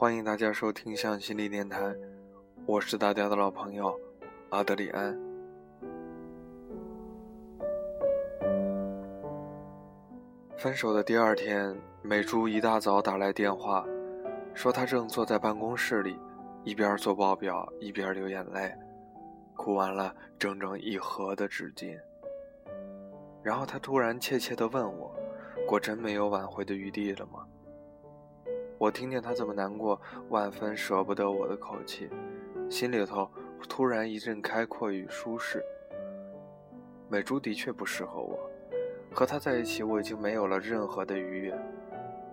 [0.00, 1.92] 欢迎大家收听向心力电台，
[2.66, 3.98] 我是大家的老朋友
[4.50, 5.18] 阿德里安。
[10.56, 13.84] 分手的第二天，美珠一大早打来电话，
[14.54, 16.16] 说她正坐在办公室里，
[16.62, 18.72] 一边做报表一边流眼泪，
[19.56, 21.98] 哭完了整整一盒的纸巾。
[23.42, 25.12] 然后她突然怯怯地问我
[25.66, 27.44] ：“果真没有挽回的余地了吗？”
[28.78, 32.08] 我听见他这么难过、万分舍不得我的口气，
[32.70, 33.28] 心里头
[33.68, 35.62] 突然一阵开阔与舒适。
[37.08, 38.38] 美珠的确不适合我，
[39.12, 41.58] 和她在一起我已经没有了任何的愉悦，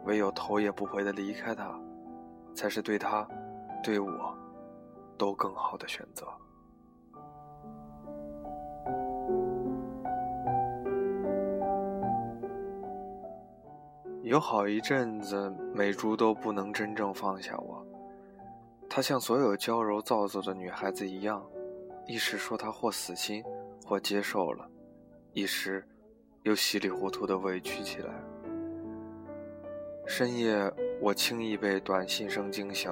[0.05, 1.80] 唯有头也不回的离开她，
[2.53, 3.27] 才是对她、
[3.84, 4.38] 对我
[5.17, 6.27] 都更好的选择。
[14.26, 17.86] 有好一阵子，美珠都不能真正放下我。
[18.90, 21.45] 她像所有娇柔造作的女孩子一样，
[22.08, 23.44] 一时说她或死心，
[23.86, 24.67] 或接受了，
[25.34, 25.88] 一时
[26.42, 28.12] 又稀里糊涂的委屈起来。
[30.08, 32.92] 深夜，我轻易被短信声惊醒，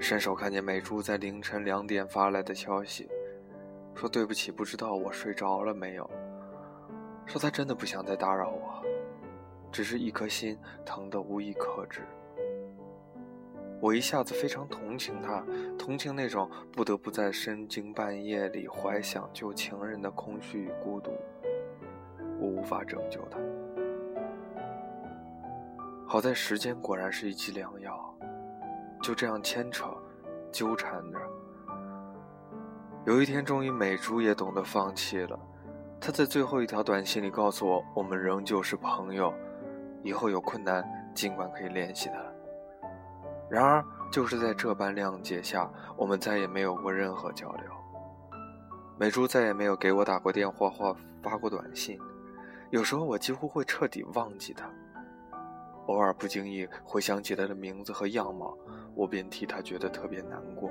[0.00, 3.06] 伸手看见美珠在凌晨两点发来的消息，
[3.94, 6.10] 说对不起，不知道我睡着了没有，
[7.26, 8.82] 说她真的不想再打扰我。
[9.72, 12.02] 只是一颗心疼得无以克制，
[13.80, 15.44] 我一下子非常同情他，
[15.78, 21.12] 同情那种不得不在深更半夜里怀想旧情人的空虚与孤独。
[22.38, 23.38] 我无法拯救他，
[26.06, 28.14] 好在时间果然是一剂良药，
[29.02, 29.86] 就这样牵扯、
[30.50, 31.18] 纠缠着。
[33.06, 35.38] 有一天，终于美珠也懂得放弃了，
[36.00, 39.32] 她在最后一条短信里告诉我：“我们仍旧是朋友。”
[40.02, 40.84] 以后有困难，
[41.14, 42.22] 尽管可以联系他。
[43.48, 47.64] 然而，就是在这般谅解下，我们再也没有过任何交流。
[48.98, 51.98] 美珠再也没有给我打过电话或发过短信。
[52.70, 54.70] 有时候，我几乎会彻底忘记他。
[55.86, 58.56] 偶尔不经意回想起他的名字和样貌，
[58.94, 60.70] 我便替他觉得特别难过。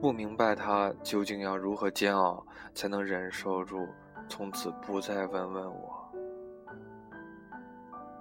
[0.00, 2.44] 不明白他究竟要如何煎熬，
[2.74, 3.88] 才能忍受住
[4.28, 5.97] 从此不再问问我。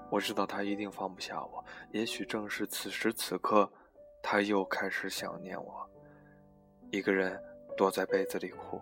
[0.10, 3.70] 我知道他一定放不下我，也许正是此时此刻，
[4.22, 5.90] 他又开始想念我。
[6.92, 7.38] 一个人
[7.76, 8.82] 躲在被子里哭。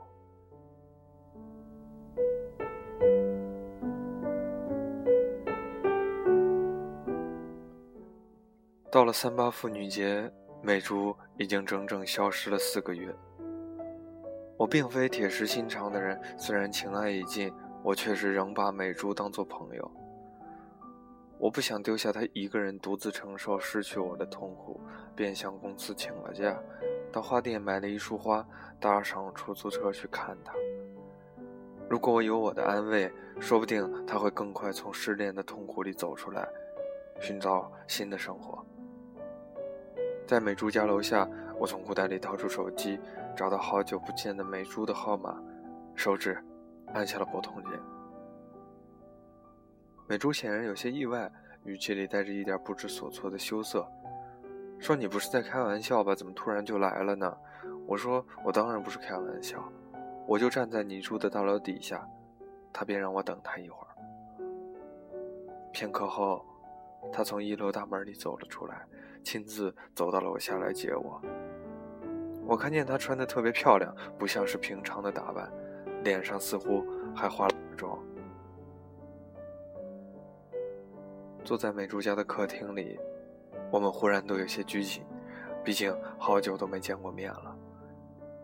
[8.91, 10.31] 到了三八妇女节，
[10.61, 13.13] 美珠已经整整消失了四个月。
[14.57, 17.51] 我并非铁石心肠的人，虽然情爱已尽，
[17.83, 19.91] 我却是仍把美珠当作朋友。
[21.37, 24.79] 我不想丢下他一个人独自承受失去我的痛苦，
[25.15, 26.57] 便向公司请了假，
[27.11, 28.45] 到花店买了一束花，
[28.79, 30.53] 搭上出租车去看他。
[31.87, 36.47] 如果我有我的安慰，说不定他会更快从失恋的痛苦里走出来，
[37.19, 38.65] 寻找新的生活。
[40.25, 41.29] 在美珠家楼下，
[41.59, 42.99] 我从裤袋里掏出手机，
[43.35, 45.39] 找到好久不见的美珠的号码，
[45.93, 46.43] 手指
[46.93, 47.94] 按下了拨通键。
[50.07, 51.31] 美珠显然有些意外，
[51.63, 53.87] 语气里带着一点不知所措的羞涩，
[54.79, 56.13] 说：“你不是在开玩笑吧？
[56.13, 57.35] 怎么突然就来了呢？”
[57.87, 59.63] 我说：“我当然不是开玩笑，
[60.27, 62.07] 我就站在你住的大楼底下。”
[62.71, 63.87] 他便让我等他一会儿。
[65.71, 66.45] 片刻后，
[67.11, 68.85] 他从一楼大门里走了出来，
[69.23, 71.21] 亲自走到楼下来接我。
[72.45, 75.49] 我看见他穿的特别漂亮，不像是平常的打扮，
[76.03, 77.97] 脸上似乎还化了妆。
[81.45, 82.99] 坐在美珠家的客厅里，
[83.71, 85.03] 我们忽然都有些拘谨，
[85.63, 87.55] 毕竟好久都没见过面了，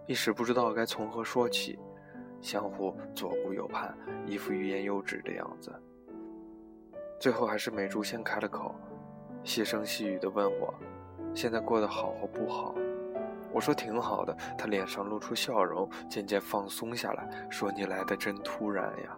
[0.06, 1.80] 一时不知道该从何说起，
[2.42, 3.98] 相互左顾右盼，
[4.28, 5.74] 一副欲言又止的样子。
[7.20, 8.76] 最后还是美珠先开了口，
[9.44, 10.72] 细声细语地问我
[11.34, 12.76] ：“现在过得好或不好？”
[13.52, 19.18] 我说：“挺好的。”她脸上露出笑容，渐渐放松下来，说：“你来的真突然呀。”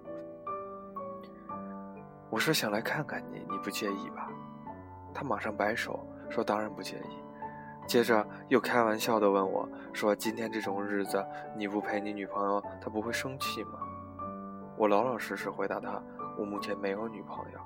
[2.34, 4.28] 我说想来看看你，你不介意吧？
[5.14, 7.20] 他马上摆手说当然不介意，
[7.88, 11.24] 接着又开玩笑的问我说：“今天这种日子
[11.56, 13.74] 你不陪你女朋友，她不会生气吗？”
[14.76, 16.02] 我老老实实回答他
[16.36, 17.60] ：“我目前没有女朋友。”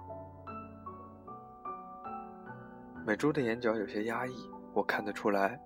[3.08, 5.58] 美珠的眼角有些压抑，我看得出来，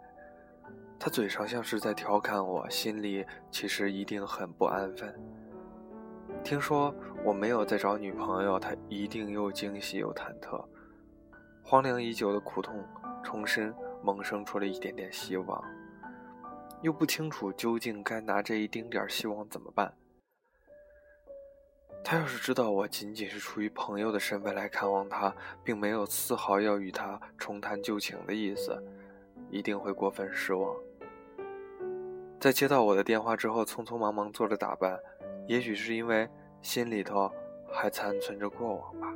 [0.99, 5.19] 她嘴上像是在调侃我，心里其实一定很不安分。
[6.43, 6.93] 听说
[7.23, 10.63] 我没有再找女朋友，他一定又惊喜又忐忑。
[11.63, 12.83] 荒凉已久的苦痛
[13.23, 13.73] 重新
[14.03, 15.63] 萌生出了一点点希望，
[16.81, 19.93] 又不清楚究竟该拿这一丁点希望怎么办。
[22.03, 25.33] 他要是知道我仅仅是出于朋友的身份来看望他，
[25.63, 28.83] 并没有丝毫要与他重谈旧情的意思，
[29.49, 30.75] 一定会过分失望。
[32.39, 34.99] 在接到我的电话之后，匆匆忙忙做了打扮，
[35.51, 36.29] 也许是因为
[36.61, 37.29] 心里头
[37.69, 39.13] 还残存着过往吧。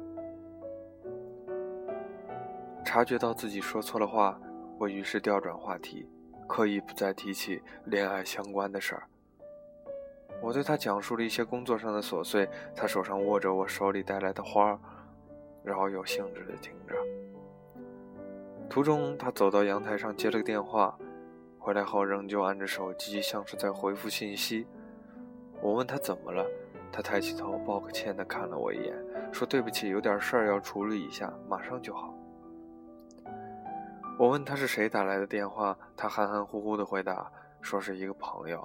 [2.83, 4.37] 察觉到自己说错了话，
[4.77, 6.09] 我于是调转话题，
[6.45, 9.03] 刻意不再提起恋爱相关的事儿。
[10.41, 14.77] 我对他讲述了一些工作上的琐碎，他手上握着我手里带来的花，
[15.63, 16.95] 饶有兴致地听着。
[18.69, 20.99] 途中，他走到阳台上接了个电话，
[21.57, 24.67] 回来后仍旧按着手机，像是在回复信息。
[25.65, 26.45] 我问他怎么了，
[26.91, 28.95] 他抬起头，抱歉地看了我一眼，
[29.31, 32.13] 说：“对不起，有点事儿要处理一下，马上就好。”
[34.19, 37.31] 我问他是谁打来的电话，他含含糊糊地回答
[37.61, 38.63] 说是一个朋友。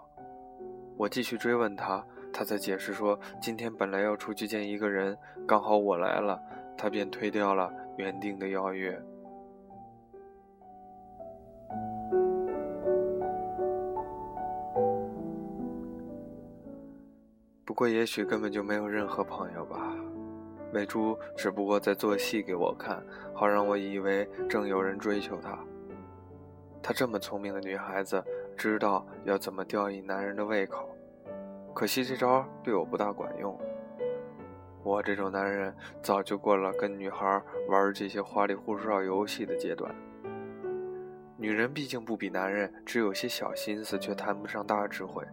[0.99, 2.05] 我继续追问他，
[2.35, 5.17] 他才解释说今天本来要出去见一个人，
[5.49, 6.39] 刚好我来了，
[6.77, 9.03] 他便推掉了原定的邀约。
[17.71, 19.95] 不过也许根本就没有任何朋友吧。
[20.73, 23.01] 美珠只不过在做戏给我看，
[23.33, 25.57] 好让我以为正有人追求她。
[26.83, 28.21] 她这么聪明的女孩子，
[28.57, 30.89] 知道要怎么吊引男人的胃口，
[31.73, 33.57] 可惜这招对我不大管用。
[34.83, 39.95] 我这种男人早就过了跟女孩玩这些花里胡哨游戏的阶段。
[41.37, 45.25] 女人毕竟不比男人，只有些小心思，却谈不上大智慧。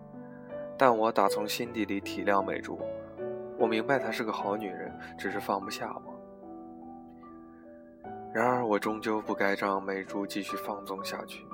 [0.77, 2.79] 但我打从心底里体谅美珠。
[3.57, 6.13] 我明白她是个好女人，只是放不下我。
[8.33, 11.47] 然而，我终究不该让美珠继续放纵下去。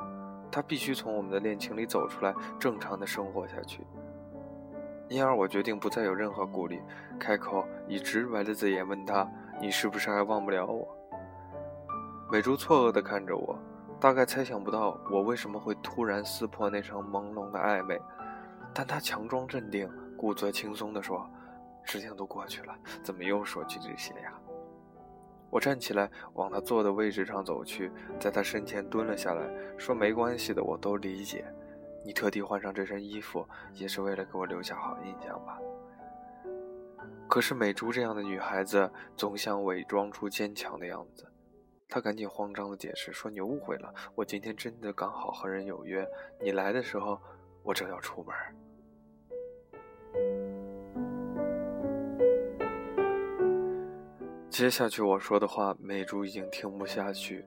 [0.51, 3.87] 她必须从我们的恋情里走出来，正常的生活下去。
[5.07, 6.81] 因而，我决定不再有任何顾虑，
[7.19, 9.25] 开口以直白的字眼问她
[9.61, 10.87] ：“你是不是还忘不了我？”
[12.31, 13.57] 美珠错愕地看着我，
[13.99, 17.97] 大概猜想不到我为什么会突然撕破那层朦胧的暧昧，
[18.73, 21.29] 但他强装镇定，故作轻松地说。
[21.85, 22.73] 事情都过去了，
[23.03, 24.33] 怎么又说起这些呀？
[25.49, 31.45] 我站起来往他坐的位置上走去，在他身前蹲了下来，说：“没关系的，我都理解。
[32.05, 35.59] 你特地换上这身衣服，也是为了给我留下好印象吧？”
[37.27, 41.27] 可是美珠这样的女孩子总想伪装出坚强的样子，
[41.89, 46.07] 她赶紧慌张的解释说：“你误会了，我今天真的刚好和人有约，
[46.41, 47.19] 你来的时候，
[47.63, 48.35] 我正要出门。”
[54.49, 57.43] 接下去我说的话，美珠已经听不下去，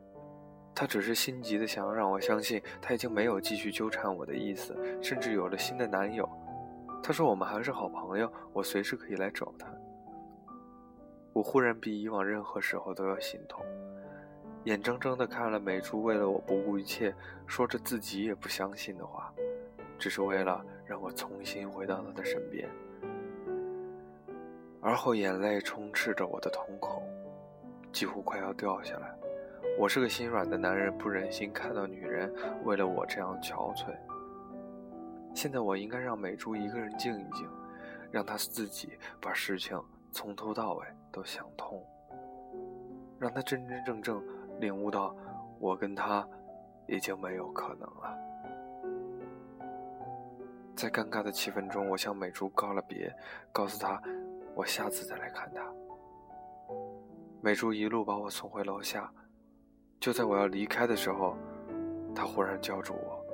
[0.74, 6.28] 她只是心急的想要让我相信，她已经没有继续纠缠我的意思，甚至有了新的男友。
[7.00, 9.72] 她说我们还是好朋友，我随时可以来找她。
[11.32, 13.64] 我忽然比以往任何时候都要心痛，
[14.64, 17.14] 眼睁睁的看了美珠为了我不顾一切，
[17.46, 19.32] 说着自己也不相信的话，
[19.98, 22.68] 只是为了让我重新回到他的身边。
[24.80, 27.02] 而后，眼泪充斥着我的瞳孔，
[27.92, 29.12] 几乎快要掉下来。
[29.78, 32.32] 我是个心软的男人，不忍心看到女人
[32.64, 33.94] 为了我这样憔悴。
[35.34, 37.46] 现在，我应该让美珠一个人静一静，
[38.10, 39.78] 让她自己把事情
[40.12, 41.84] 从头到尾都想通，
[43.18, 44.22] 让她真真正正
[44.60, 45.14] 领悟到，
[45.58, 46.26] 我跟她
[46.86, 48.16] 已经没有可能了。
[50.76, 53.10] 在尴尬的气氛中，我向美珠告了别，
[53.50, 53.98] 告诉她。
[54.54, 55.62] 我下次再来看她。
[57.40, 59.10] 美珠一路把我送回楼下，
[59.98, 61.34] 就在我要离开的时候，
[62.14, 63.24] 她忽然叫住我，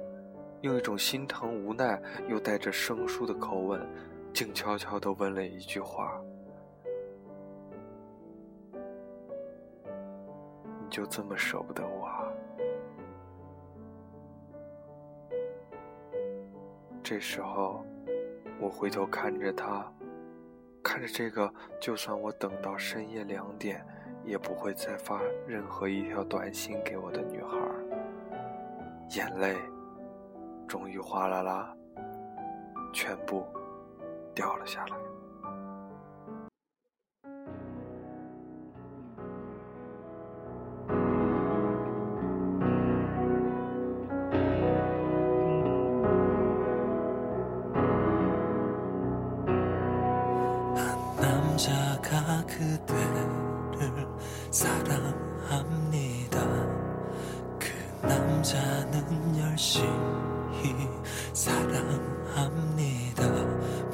[0.60, 3.84] 用一种心疼、无奈又带着生疏的口吻，
[4.32, 6.20] 静悄悄地问了一句话
[10.80, 12.08] ：“你就这么舍不得我？”
[17.02, 17.84] 这时候，
[18.60, 19.84] 我回头看着他。
[20.82, 23.84] 看着这个，就算我等到深夜两点，
[24.24, 27.56] 也不会再发任何一条短信给我的女孩，
[29.10, 29.56] 眼泪
[30.66, 31.76] 终于哗啦啦，
[32.92, 33.46] 全部
[34.34, 35.01] 掉了下来。
[52.62, 54.06] 그대를
[54.52, 56.40] 사랑합니다.
[57.58, 57.72] 그
[58.06, 60.88] 남자는 열심히
[61.32, 63.22] 사랑합니다.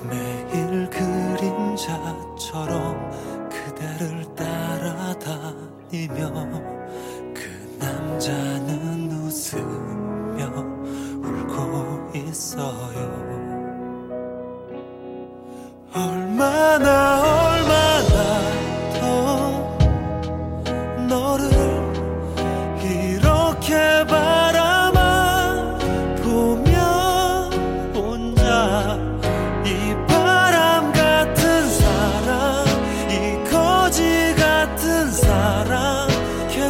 [0.07, 1.79] 매일 그림자처럼
[3.49, 4.48] 그대를 따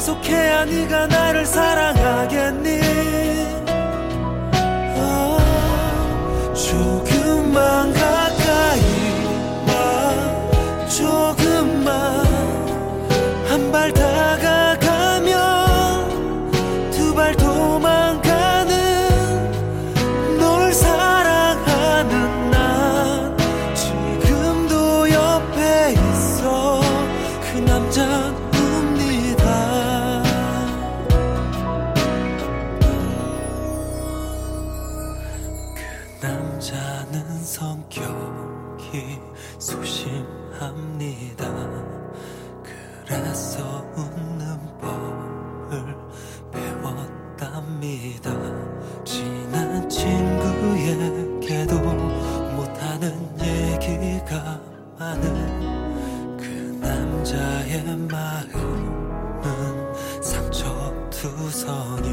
[0.09, 3.28] 계속해야 네가 나를 사랑하겠니
[47.69, 48.33] 배웠답니다.
[49.05, 51.79] 친한 친구에게도
[52.57, 54.59] 못하는 얘기가
[54.99, 59.03] 많은 그 남자의 마음은
[60.23, 62.09] 상처투성이